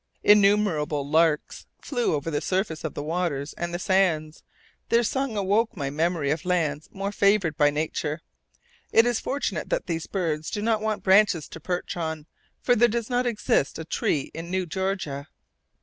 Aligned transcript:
Innumerable 0.23 1.07
larks 1.07 1.67
flew 1.79 2.15
over 2.15 2.31
the 2.31 2.41
surface 2.41 2.83
of 2.83 2.95
the 2.95 3.03
waters 3.03 3.53
and 3.53 3.71
the 3.71 3.77
sands; 3.77 4.41
their 4.89 5.03
song 5.03 5.37
awoke 5.37 5.77
my 5.77 5.91
memory 5.91 6.31
of 6.31 6.43
lands 6.43 6.89
more 6.91 7.11
favoured 7.11 7.55
by 7.55 7.69
nature. 7.69 8.21
It 8.91 9.05
is 9.05 9.19
fortunate 9.19 9.69
that 9.69 9.85
these 9.85 10.07
birds 10.07 10.49
do 10.49 10.63
not 10.63 10.81
want 10.81 11.03
branches 11.03 11.47
to 11.49 11.59
perch 11.59 11.95
on; 11.97 12.25
for 12.63 12.75
there 12.75 12.87
does 12.87 13.11
not 13.11 13.27
exist 13.27 13.77
a 13.77 13.85
tree 13.85 14.31
in 14.33 14.49
New 14.49 14.65
Georgia. 14.65 15.27